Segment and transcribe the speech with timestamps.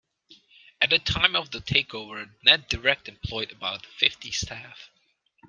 [0.81, 4.89] At the time of the takeover NetDirect employed about fifty staff.